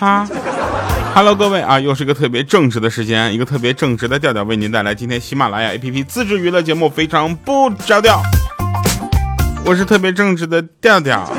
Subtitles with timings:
[0.00, 0.26] 哈。
[1.14, 8.22] Hello，各位啊，又是一个特别正直的时间，一个特别正直的调调为您带来今天喜马拉雅 APP 自制娱乐节目，非常不着调。
[9.62, 11.30] 我是特别正直的调调。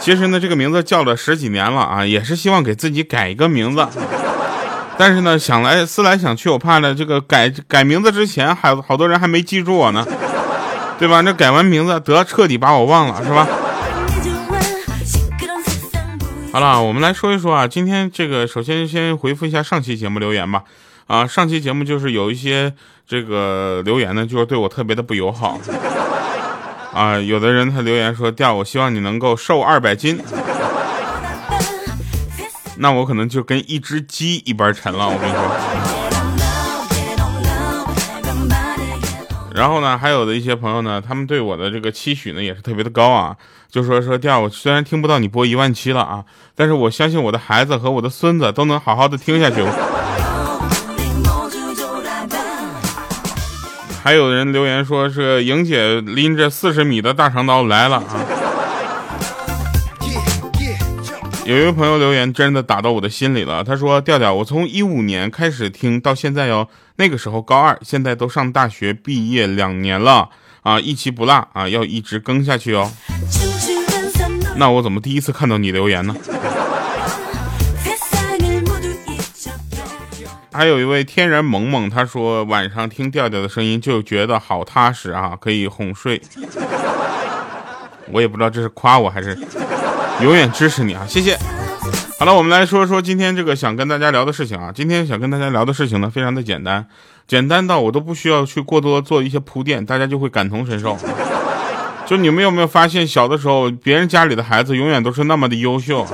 [0.00, 3.86] 其实呢，这个名字叫了十几年了啊，也是希望给自己改一个名字。
[4.98, 10.04] 但是呢，想来思来想去，我怕呢，这个改改名字之前，还好多人还没记住我呢，
[10.98, 11.20] 对吧？
[11.20, 13.46] 那改完名字，得彻底把我忘了，是吧？
[16.52, 20.64] 好了，我们来说一说啊，今天这个首先先回复一下上期节目留言吧。
[21.06, 22.74] 啊，上期节目就是有一些
[23.06, 25.60] 这个留言呢，就是对我特别的不友好。
[26.92, 30.20] 啊，有的人他留言说调，我希望你能够瘦二百斤，
[32.78, 35.08] 那我可能就跟一只鸡一般沉了。
[35.08, 36.09] 我跟你说。
[39.60, 43.36] 然后呢，还有的一些朋友呢，他们对我的这个期许呢也是特别的高啊，
[43.70, 49.62] 就说说第二，我虽然听不到你播一万期了啊，但是我相信我的孩子和我的孙子都能好好的听下去。
[54.02, 58.49] 还有人留言说是莹姐拎着四十米的大长刀来了啊！
[61.50, 70.28] 有一位朋友留言真的打到我的心里了，他说：“调调，我从一五年开始听到现在哟，那个时候高二，现在都上大学毕业两年了
[70.62, 72.92] 啊，一期不落啊，要一直更下去哦。”
[74.58, 76.14] 那我怎么第一次看到你留言呢？
[80.52, 86.22] 还有一位天然萌萌，他说晚上听调调的声音就觉得好踏实啊，可以哄睡。
[88.12, 89.36] 我也不知道这是夸我还是
[90.22, 91.38] 永远支持你啊，谢谢。
[92.18, 94.70] 好了，我们来说说今天这个想跟大家聊的事情啊。
[94.74, 96.86] 今天想跟大家聊的事情呢，非常的简单，
[97.26, 100.98] 简单到我都不需要去过多做一些铺垫，大家就会感同身受。
[102.06, 106.06] 就你们有没有发现，小的时候别人家里的孩子永远都是那么的优秀。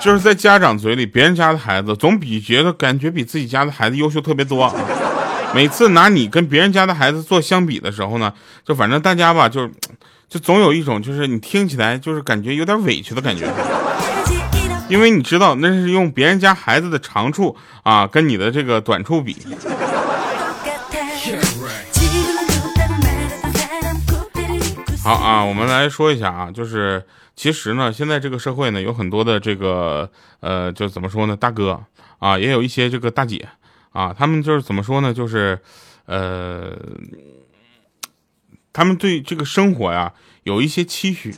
[0.00, 4.72] 就是在家长嘴里，别人家的孩子总比觉得感觉比自己家的孩子优秀特别多。
[5.54, 8.32] 每次拿你跟别人家的孩子做相比的时候呢，
[8.64, 9.70] 就反正大家吧，就
[10.28, 13.48] 就总有一种就是你听起来就是感觉有点委屈的感觉，
[14.88, 19.36] 因为你知道那是用别人家孩子的长处啊跟你的这个短处比。
[25.02, 27.04] 好啊，我们来说一下啊，就是。
[27.36, 31.82] 其实呢，现在这个社会呢，有很多的这个呃，就怎么说呢，大哥
[32.20, 33.48] 啊，也有一些这个大姐
[33.94, 35.58] 啊，他们就是怎么说呢，就是
[36.06, 36.76] 呃，
[38.72, 40.12] 他们对这个生活呀
[40.42, 41.32] 有一些期许。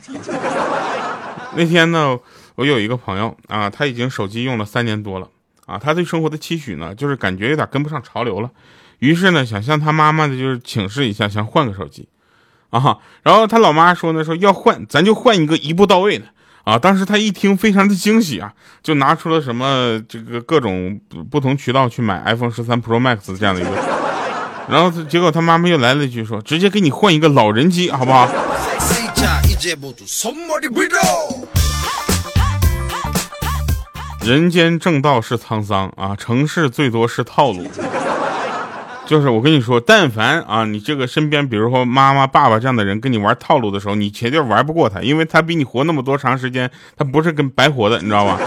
[1.55, 2.19] 那天呢，
[2.55, 5.29] 我有一个朋友啊，他已经手机用了三年多了
[5.67, 8.49] 啊，他对生活的期许呢，就是感觉有点跟不上潮流了，
[8.99, 12.09] 于是呢，想向他妈妈的就是请示一下，想换个手机。
[12.69, 16.25] 啊，然后他老妈说呢，说要换，咱就换一个一步到位的
[16.67, 16.77] 啊。
[16.77, 18.51] 当时他一听，非常的惊喜啊，
[18.83, 20.99] 就拿出了什么这个各种
[21.31, 23.71] 不同渠道去买 iPhone 十三 Pro Max 这样的一个，
[24.69, 28.29] 然后结果他妈妈又来了一句说，直接给你换一个老人机，好不好？
[34.25, 37.65] 人间正道是沧桑啊，城市最多是套路。
[39.07, 48.37] 就是我跟你说，但凡啊，你这个身边，比如说妈妈、爸爸这样的人跟你玩套路的时候，你绝对玩不过他，因为他比你活那么多长时间，他不是跟白活的，你知道吧？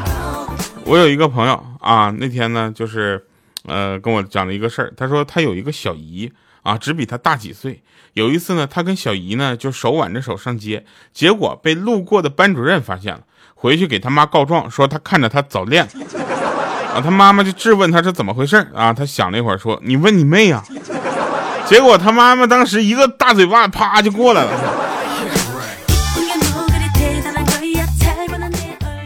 [0.84, 3.24] 我有一个朋友啊，那天呢，就是
[3.64, 6.30] 呃跟我讲了一个事儿，他说他有一个小姨
[6.62, 7.82] 啊，只比他大几岁。
[8.12, 10.84] 有一次呢，他跟小姨呢就手挽着手上街，
[11.14, 13.20] 结果被路过的班主任发现了，
[13.54, 15.88] 回去给他妈告状，说他看着他早恋。
[17.00, 18.92] 他妈妈就质问他是怎么回事啊？
[18.92, 20.62] 他想了一会儿说：“你问你妹呀！”
[21.66, 24.50] 结果他妈妈当时一个大嘴巴啪就过来了。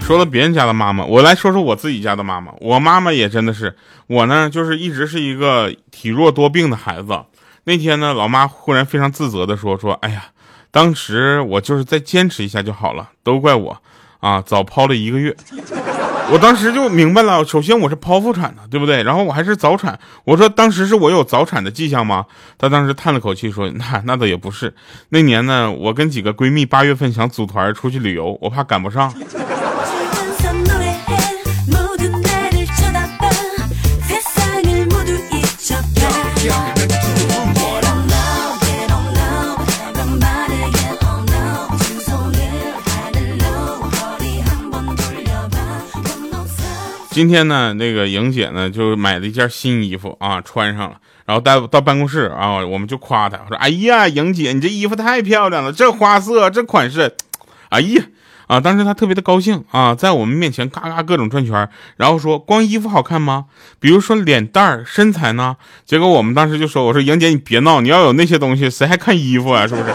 [0.00, 2.52] 说了别人家的妈妈，我来说说我自己家的妈妈。
[2.60, 3.76] 我妈妈也真的是，
[4.08, 7.18] 我呢就是一直是一个体弱多病的孩子。
[7.64, 10.24] 那天呢，老妈忽然非常自责的说：“说哎呀，
[10.70, 13.76] 当时我就是再坚持一下就好了，都怪我
[14.20, 15.34] 啊，早抛了一个月。”
[16.32, 19.02] 我当时就明白了，首先我是剖腹产的，对不对？
[19.02, 20.00] 然后我还是早产。
[20.24, 22.24] 我说当时是我有早产的迹象吗？
[22.56, 24.72] 她当时叹了口气说：“那那倒也不是。
[25.10, 29.12] 那年呢，我跟几个闺蜜八月份想组团出去旅游，我怕赶不上。”
[47.12, 57.14] 今天呢，那个莹姐呢就买了一件新衣服啊，穿上了，然后带到办公室啊，我们就夸她，说：“哎呀，莹姐，你这衣服太漂亮了，这花色，这款式，
[57.68, 58.02] 哎呀。”
[58.48, 58.60] 啊！
[58.60, 61.66] 当时她特别的高兴啊，在我们面前嘎嘎各种转圈，
[61.96, 63.46] 然后说：“光衣服好看吗？
[63.80, 65.56] 比如说脸蛋儿、身材呢？”
[65.86, 69.66] 结果我们当时就说：“我说莹姐，你别闹，你要有那些东西，谁还看衣服啊？
[69.66, 69.90] 是不是？”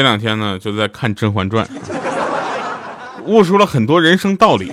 [0.00, 1.62] 这两天呢，就在看《甄嬛传》，
[3.26, 4.72] 悟出了很多人生道理。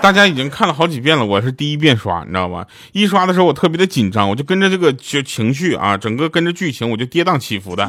[0.00, 2.66] 大家已经看了好几遍了，我是第一遍刷，你知道吧？
[2.90, 7.88] 一刷的时候我特别的紧张，我就跟着这个就情绪啊，整个跟着剧情我就跌宕起伏的，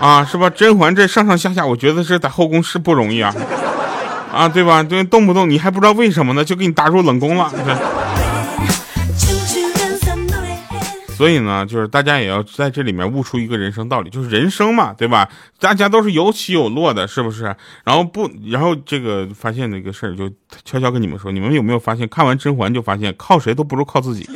[0.00, 0.48] 啊，是吧？
[0.48, 3.34] 甄嬛这上上下下，我觉得是在后宫是不容易啊，
[4.32, 4.82] 啊，对吧？
[4.82, 7.52] 对，动不动你还不知道为什么呢，就给你打入冷宫了。
[11.20, 15.28] 所以呢，就是大家也要在这里面悟出一个人生道理，就是人生嘛，对吧？
[15.58, 17.54] 大家都是有起有落的，是不是？
[17.84, 20.30] 然后不，然后这个发现那个事儿，就
[20.64, 24.26] 悄悄跟你们说，你们有没有发现，看完甄嬛就发现，靠谁都不如靠自己，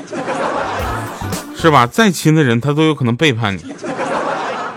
[1.56, 1.86] 是吧？
[1.86, 3.64] 再亲的人他都有可能背叛你，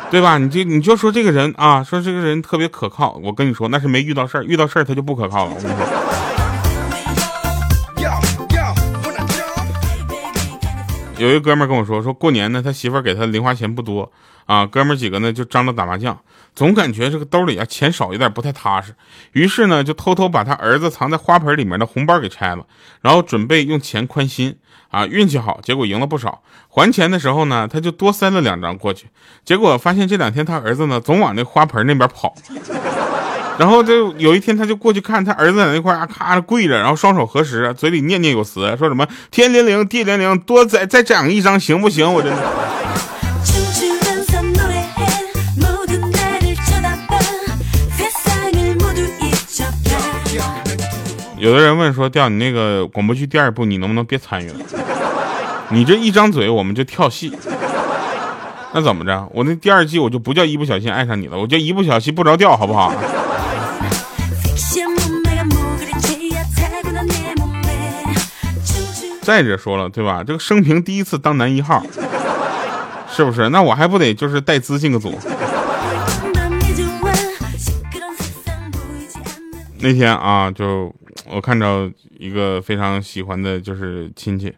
[0.09, 0.37] 对吧？
[0.37, 5.51] 你就你就说这个人啊，说这个人特别可靠，我跟你说那是没遇到事儿，遇到事儿他就不可靠了。
[5.53, 5.85] 我跟你说。
[11.17, 14.11] 有一哥们跟我说，说过年呢，他媳妇给他零花钱不多
[14.45, 16.17] 啊，哥们几个呢就张罗打麻将，
[16.53, 18.93] 总感觉这个兜里啊钱少一点不太踏实，
[19.31, 22.65] 于是呢就偷偷把他儿子藏在花盆里面的红包给拆了，
[23.01, 24.57] 然后准备用钱宽心
[24.89, 26.43] 啊，运气好，结果赢了不少。
[26.69, 29.07] 还钱的时候呢，他就多塞了两张过去，
[29.43, 32.35] 结果发现这两天他儿子呢总往那花盆那边跑。
[33.57, 42.13] 然后就有一天，他就过去看他儿子在那块儿咔着跪着，然后双手合十，嘴里念念有词，说什么天灵灵地灵灵，多再再长一张行不行？
[42.13, 42.37] 我真的。
[51.39, 54.55] 有的人问说，调你那个广播剧第二部，你能不能别参与了？
[55.69, 57.31] 你这一张嘴我们就跳戏，
[58.73, 59.29] 那怎么着？
[59.33, 62.91] 我那第二季我就不叫一不小心爱上你了，我叫一不小心不着调，好不好？
[69.21, 70.23] 再者说了，对吧？
[70.23, 71.83] 这个生平第一次当男一号，
[73.09, 73.49] 是不是？
[73.49, 75.13] 那我还不得就是带资进个组？
[79.79, 80.95] 那天啊，就
[81.29, 84.55] 我看着一个非常喜欢的，就是亲戚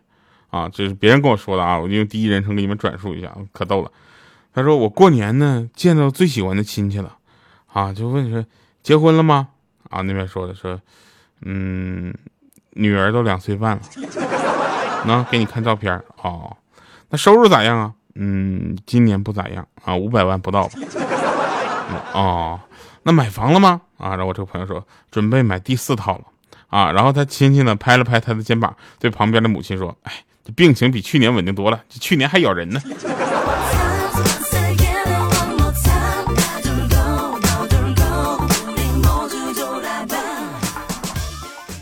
[0.52, 3.92] 啊，这是别人跟我说的啊，我就用第一人称给你们转述一下，可逗了。
[4.54, 7.18] 他说我过年呢见到最喜欢的亲戚了，
[7.74, 8.46] 啊，就问说
[8.84, 9.48] 结婚了吗？
[9.90, 10.80] 啊，那边说的说，
[11.42, 12.14] 嗯，
[12.72, 13.82] 女儿都两岁半了。
[15.06, 16.56] 能给你看照片哦，
[17.10, 17.94] 那收入咋样啊？
[18.16, 20.74] 嗯，今年不咋样啊，五百万不到吧？
[22.14, 22.60] 哦，
[23.04, 23.82] 那买房了吗？
[23.98, 26.26] 啊，然后我这个朋友说准备买第四套了
[26.68, 30.14] 啊，然后他亲戚呢拍了拍他的肩膀，对旁边的母亲说：“哎，
[30.44, 32.82] 这病情比去年稳定多了，这去年还咬人呢。”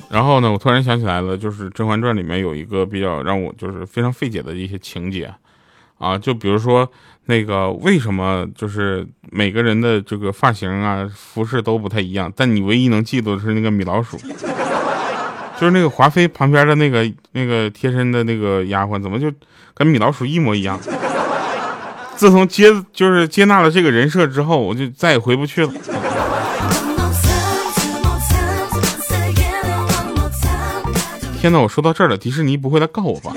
[0.09, 5.33] 然后呢，我突然想起来了，就是《甄嬛传》里面有一个比较让我就是非常费解的一些情节，
[5.97, 6.89] 啊，就比如说
[7.25, 14.17] 那个为什么就是每个人的这个发型啊、服饰都不太一样，但你唯一能记住的是那个米老鼠，
[15.59, 19.29] 就是那个华妃旁边的那个那个贴身的那个丫鬟，怎么就
[19.73, 20.79] 跟米老鼠一模一样？
[22.15, 25.71] 自从接就是接纳了这个人设之后，我就再也回不去了。
[31.39, 33.31] 天呐，我说到这儿了，迪士尼不会来告我吧？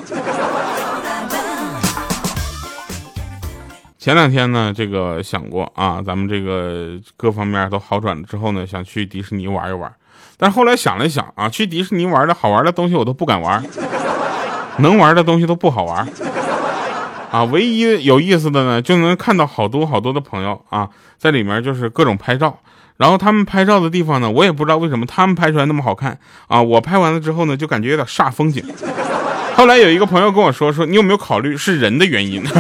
[3.98, 9.92] 前两天呢，这个想过啊，咱们这个各方面都好转了之后呢，想去迪士尼玩一玩。
[10.38, 13.62] 但是后来想了想啊，去迪士尼玩的好玩的东西我都不敢玩，
[14.78, 16.08] 能玩的东西都不好玩。
[17.30, 20.88] 啊，唯一有意思的呢，就能看到好多好多的朋友啊，
[21.18, 22.58] 在里面就是各种拍照。
[23.00, 26.60] 然后他们拍照的地方呢，我也不知道为什么他们拍出来那么好看啊！
[26.60, 28.62] 我拍完了之后呢，就感觉有点煞风景。
[29.56, 32.44] 后来有一个朋友跟我说，说你有没有考虑是人的原因？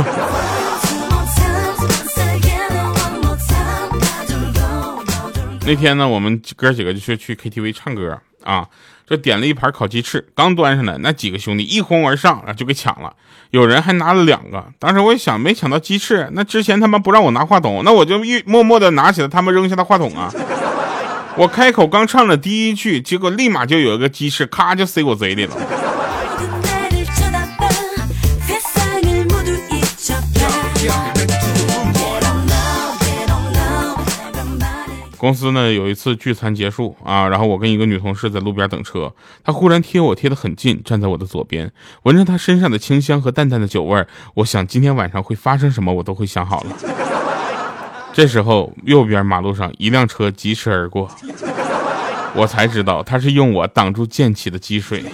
[5.66, 8.68] 那天呢，我们哥几个就去去 KTV 唱歌啊。
[9.06, 13.12] 这点了一盘烤鸡翅，刚端上来，那几个兄弟一哄而上然后，就给抢了。
[13.50, 14.64] 有人还拿了两个。
[14.78, 20.32] 当时我一想，没抢到鸡翅，那之前他们不让我拿话筒，那我就一默默的拿起了他们扔下的话筒啊。
[21.36, 25.56] 我开口刚唱了第一句，结果立马就有一个鸡翅，咔就塞我嘴里了。
[35.20, 39.12] 公司呢有一次聚餐结束啊，然后我跟一个女同事在路边等车，
[39.44, 41.70] 她忽然贴我贴得很近，站在我的左边，
[42.04, 46.74] 闻着她身上的清香和淡淡的酒味儿，我想今天晚上会发生什么，我都会想好了。
[48.14, 51.06] 这时候右边马路上一辆车疾驰而过，
[52.34, 55.04] 我才知道他是用我挡住溅起的积水。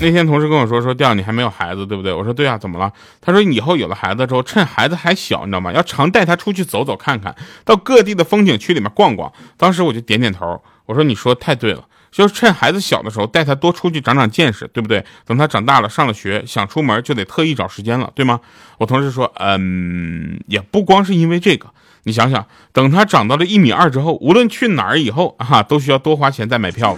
[0.00, 2.12] 那天同事跟我说说调你还没有孩子对不对？
[2.12, 2.92] 我说对啊，怎么了？
[3.20, 5.72] 他说以后有了孩子之后，趁孩子还小，你知道吗？
[5.72, 7.34] 要常带他出去走走看看，
[7.64, 9.32] 到各地的风景区里面逛逛。
[9.56, 15.04] 当时我就点点头，我说你说太对了，就是趁孩子小的时候带他多出去长长见识，对不对？
[15.24, 18.40] 等他长大了上了学，想出门就得特意找时间了，对吗？
[18.78, 21.68] 我同事说，嗯，也不光是因为这个，
[22.02, 26.96] 你想想，等他长到了一米二之后，无论去哪儿以后啊，都需要多花钱再买票。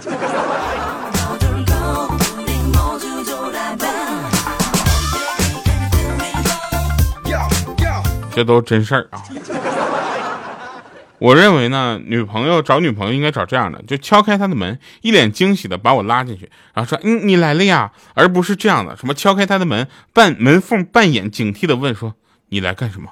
[8.37, 9.23] 这都是真事儿啊！
[11.17, 22.13] 我认为呢，女朋友找女朋友应该找这样的，就敲开她的门，一脸惊喜的把我拉进去，然后说：“嗯，你来了呀。”而不是这样的，什么敲开她的门，半门缝半眼警惕的问说
[22.49, 23.09] ：“你来干什么？”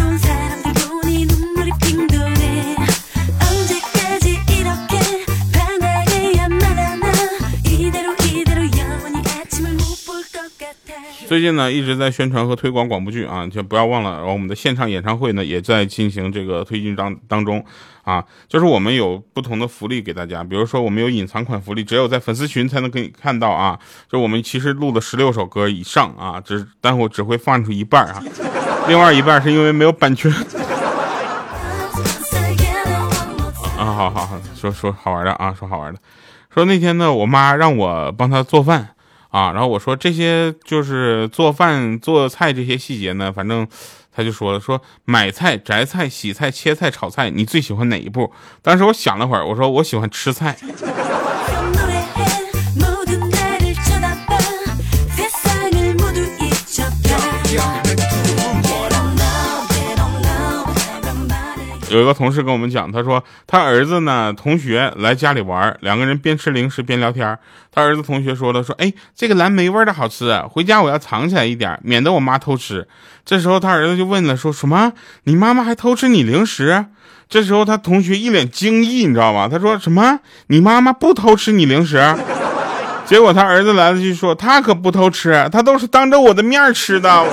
[11.34, 17.64] 最近呢，一直在宣传和推广广播剧啊，就不要忘了，我们的现场演唱会呢也在进行这个推进当当中
[18.04, 18.24] 啊。
[18.46, 23.76] 就是我们有不同的福利给大家，比如说我们有隐藏款福利，只有在粉丝群才能给你看到啊。
[24.08, 28.22] 就我们其实录了十六首歌以上啊，只但我只会放出一半啊，
[28.86, 30.30] 另外一半是因为没有版权。
[33.76, 35.98] 啊，好好好，说说好玩的啊，说好玩的，
[36.54, 38.90] 说那天呢，我妈让我帮她做饭。
[39.34, 43.66] 啊，然后我说这些就是做饭做菜这些细节呢，反正
[44.14, 48.32] 他就说了，说买菜、摘菜、洗菜、切菜、炒菜，你最喜欢哪一步？
[48.62, 50.56] 当时我想了会儿，我说我喜欢吃菜。
[61.94, 67.38] 有一个同事跟我们讲，他说他儿子呢，同学来家里玩，两个人边吃零食边聊天。
[67.70, 72.88] 他儿子同学说了，说哎，这个蓝莓味的好吃，回家我要藏起来一点，免得我妈偷吃。
[73.24, 74.92] 这时候他儿子就问了，说什么？
[75.22, 76.86] 你妈妈还偷吃你零食？
[77.28, 79.48] 这时候他同学一脸惊异，你知道吗？
[79.48, 80.18] 他说什么？
[80.48, 82.02] 你妈妈不偷吃你零食？
[83.06, 87.24] 结果他儿子来了句说，他可不偷吃，他都是当着我的面吃的。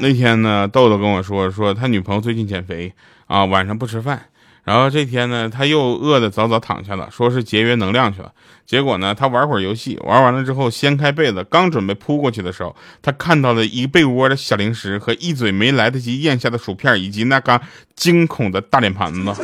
[0.00, 2.92] 那天呢，豆豆跟我说，说他女朋友最近减肥
[3.26, 4.26] 啊，晚上不吃饭。
[4.64, 8.30] 然后这天呢，他又饿得早早躺下了，说是节约能量去了。
[8.66, 17.60] 结果呢，他玩会儿游戏，玩完了之后掀开被子，刚准备扑过去的时候，他看到了一被窝的小零食和一嘴没来得及咽下的薯片，以及那个
[17.96, 19.34] 惊恐的大脸盘子。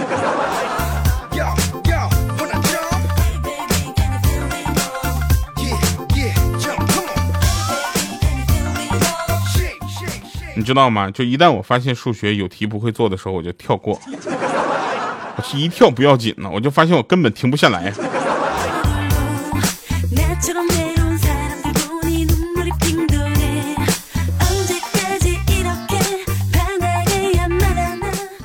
[10.56, 11.11] 你知道吗？
[11.11, 14.00] 就一旦我发现数学有题不会做的时候，我就跳过。
[15.37, 17.92] 我是一跳不要紧呢，我就发现我根本停不下来。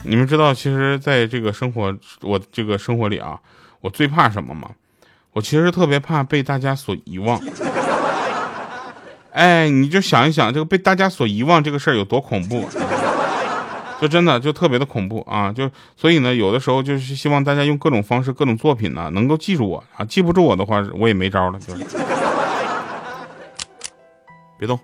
[0.04, 3.39] 你们知道，其实在这个生活，我这个生活里啊，
[3.82, 4.72] 我最怕什么吗？
[5.34, 7.39] 我其实特别怕被大家所遗忘。
[9.39, 12.67] 哎，你就想一想，这个被大家所遗忘这个事儿有多恐怖，
[14.01, 15.50] 就真的就特别的恐怖啊！
[15.53, 20.03] 就所以呢，有的时候就是希望大家用各种方式、各种作品呢，能够记住我啊！
[20.03, 21.60] 记不住我的话，我也没招了。
[21.60, 21.86] 就是
[24.58, 24.77] 别动，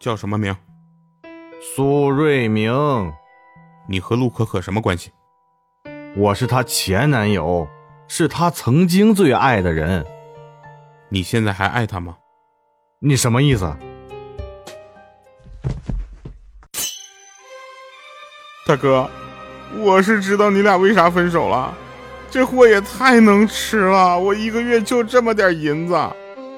[0.00, 0.52] 叫什么名？
[1.76, 3.12] 苏瑞明。
[3.88, 5.12] 你和陆可可什么关系？
[6.16, 7.68] 我是她前男友，
[8.08, 10.04] 是她曾经最爱的人。
[11.10, 12.16] 你现在还爱她吗？
[13.06, 13.72] 你什么意思？
[18.66, 19.08] 大哥，
[19.78, 21.72] 我是知道你俩为啥分手了。
[22.28, 25.96] 这货也太能吃了，我一个月就这么点银子。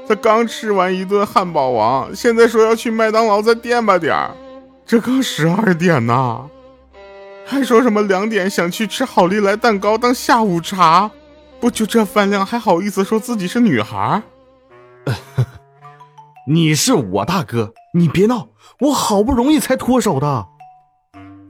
[0.09, 4.31] 他刚吃完一顿汉堡王，现在说要去麦当劳再垫吧点儿。
[4.87, 6.49] 这刚十二点呢，
[7.45, 11.11] 还说什么两点想去吃好利来蛋糕当下午茶。
[11.61, 14.23] 不就这饭量，还好意思说自己是女孩？
[16.51, 18.49] 你是我大哥，你别闹，
[18.81, 20.47] 我好不容易才脱手的。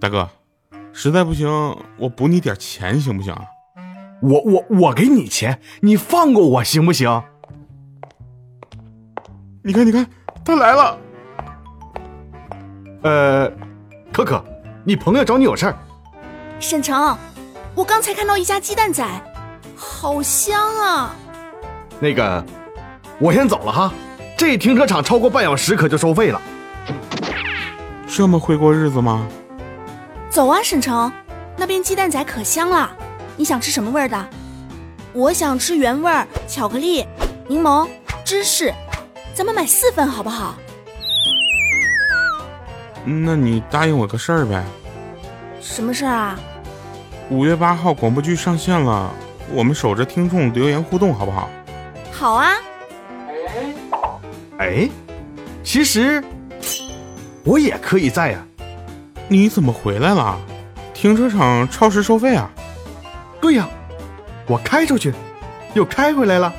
[0.01, 0.29] 大哥，
[0.93, 1.49] 实在不行，
[1.99, 3.43] 我补你点钱行不行啊？
[4.21, 7.23] 我我我给你钱，你放过我行不行？
[9.63, 10.05] 你看，你看，
[10.45, 10.99] 他来了。
[13.03, 13.49] 呃，
[14.13, 14.45] 可可，
[14.83, 15.79] 你朋友找你有事儿。
[16.59, 17.17] 沈城，
[17.77, 19.07] 我刚才看到一家鸡蛋仔，
[19.77, 21.15] 好香啊。
[22.01, 22.45] 那个，
[23.21, 23.93] 我先走了哈。
[24.39, 26.41] 这停车场超过半小时可就收费了。
[28.07, 29.27] 这么会过日子吗？
[30.31, 31.13] 走啊，沈城，
[31.57, 32.89] 那边鸡蛋仔可香了。
[33.37, 34.29] 你想吃什么味儿的？
[35.13, 37.05] 我想吃原味儿，巧克力、
[37.49, 37.89] 柠檬、
[38.25, 38.73] 芝士。
[39.35, 40.55] 咱们买四份好不好？
[43.05, 44.65] 那你答应我个事儿呗。
[45.61, 46.39] 什么事儿啊？
[47.29, 49.13] 五月八号广播剧上线了，
[49.53, 51.51] 我们守着听众留言互动好不好？
[52.13, 52.53] 好啊。
[54.59, 54.89] 哎，
[55.63, 56.23] 其实
[57.45, 58.45] 我也可以在呀。
[59.29, 60.39] 你怎么回来了？
[60.93, 62.51] 停车场超时收费啊？
[63.41, 63.69] 对呀，
[64.47, 65.15] 我开出去，
[65.75, 66.53] 又开回来了。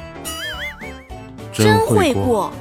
[1.51, 2.53] 真会过。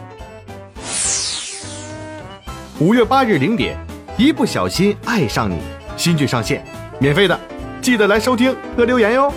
[2.81, 3.77] 五月八日零点，
[4.17, 5.61] 一不小心爱上你，
[5.97, 6.65] 新剧上线，
[6.99, 7.39] 免费的，
[7.81, 9.33] 记得来收听和留言哟。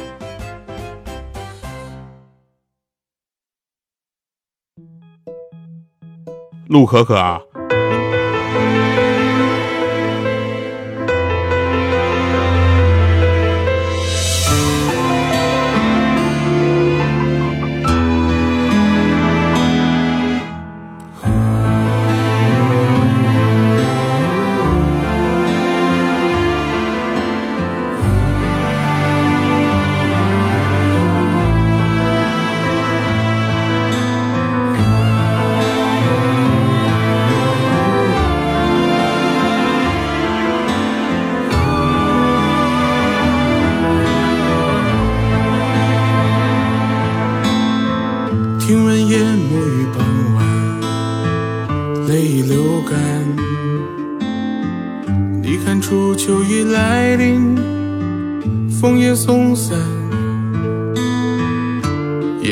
[6.71, 7.41] 陆可可啊。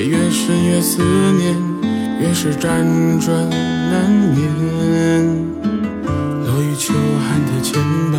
[0.05, 1.55] 越深越思念，
[2.21, 4.37] 越是辗转难眠。
[6.45, 6.93] 落雨秋
[7.27, 7.81] 寒的牵
[8.11, 8.15] 绊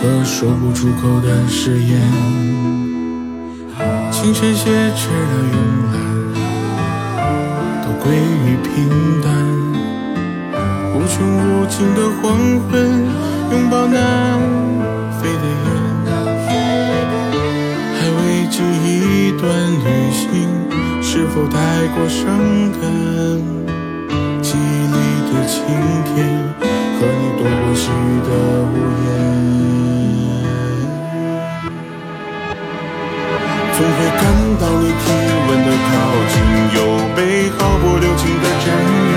[0.00, 2.00] 和说不出口的誓言，
[4.10, 4.64] 青山斜
[4.96, 5.54] 垂的慵
[5.92, 5.94] 懒，
[7.82, 8.68] 都归于平
[9.22, 9.30] 淡。
[10.94, 12.20] 无穷无尽的黄
[12.68, 12.70] 昏，
[13.52, 13.96] 拥抱那
[21.32, 21.54] 是否太
[21.94, 22.26] 过伤
[22.82, 22.82] 感？
[24.42, 24.96] 记忆里
[25.30, 25.62] 的晴
[26.10, 26.26] 天，
[26.98, 28.28] 和你躲过细雨的
[28.66, 28.74] 屋
[29.06, 29.08] 檐。
[33.76, 34.20] 总会感
[34.58, 35.06] 到你体
[35.46, 35.88] 温的靠
[36.26, 36.34] 近，
[36.74, 36.78] 又
[37.14, 37.18] 被
[37.50, 38.66] 毫不留情的沾
[39.12, 39.14] 染。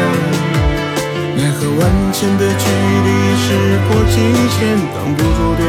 [1.35, 1.81] 奈何万
[2.13, 2.63] 千的距
[3.07, 3.09] 离，
[3.41, 3.45] 石
[3.89, 4.15] 破镜
[4.51, 5.65] 前，挡不住对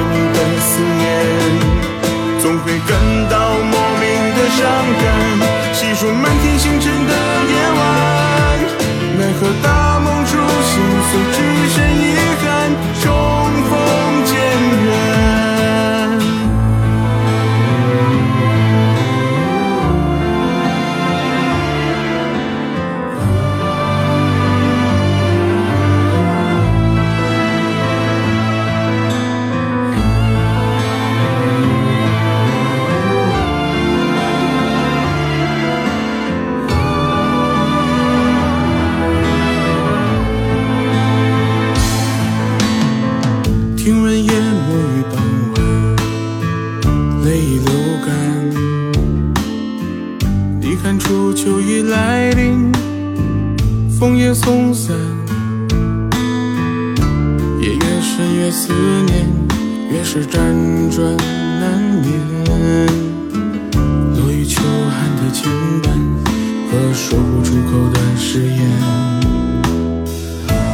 [67.06, 68.58] 说不出口的誓言，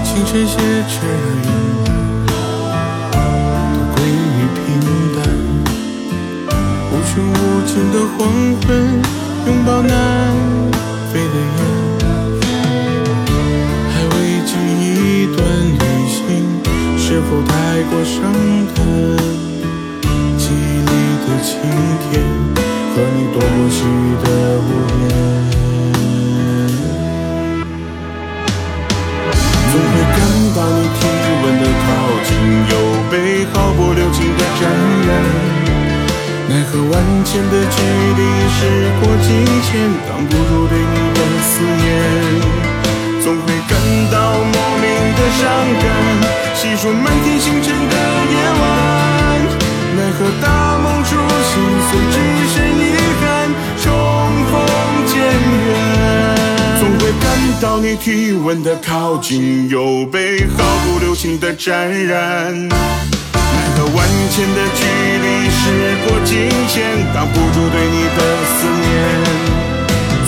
[0.05, 0.95] 清晨写着
[1.43, 1.45] 雨，
[3.11, 3.14] 都
[3.97, 4.62] 归于平
[5.16, 5.19] 淡。
[6.87, 7.35] 无穷无
[7.66, 8.19] 尽的黄
[8.62, 8.69] 昏，
[9.45, 9.93] 拥抱南
[11.12, 11.61] 飞的雁，
[13.90, 14.14] 还未
[14.47, 14.87] 经一
[15.35, 16.19] 段旅行，
[16.97, 17.53] 是否太
[17.90, 18.14] 过伤
[18.77, 18.79] 感？
[20.38, 20.90] 记忆里
[21.27, 21.51] 的晴
[22.05, 22.09] 天
[22.95, 24.27] 和你躲过细雨的
[24.61, 24.71] 屋
[25.03, 25.10] 檐。
[36.51, 36.93] 奈何万
[37.25, 37.77] 千的距
[38.19, 41.89] 离，时过境迁，挡不住对你的思念，
[43.23, 43.79] 总会感
[44.11, 44.85] 到莫名
[45.15, 45.47] 的伤
[45.79, 45.87] 感。
[46.57, 47.95] 细数满天星辰的
[48.33, 48.67] 夜晚，
[49.95, 51.15] 奈何大梦初
[51.47, 51.55] 醒，
[51.89, 52.19] 虽只
[52.51, 53.25] 剩遗憾，
[53.81, 53.87] 重
[54.51, 54.53] 逢
[55.07, 55.23] 渐
[55.69, 55.71] 远。
[56.81, 62.69] 总会感到你体温的靠近，又被毫不留情的沾染。
[63.81, 68.85] 这万千的距离时过境迁挡不住对你的思念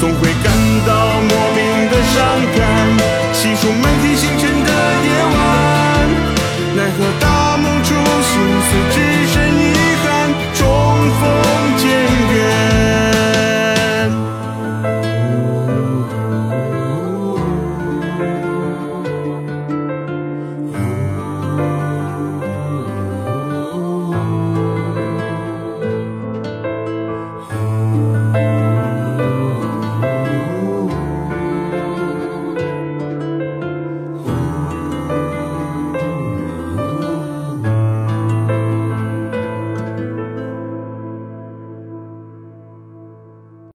[0.00, 0.50] 总会感
[0.86, 1.60] 到莫名
[1.90, 2.16] 的伤
[2.56, 2.60] 感
[3.34, 4.61] 细数满天星辰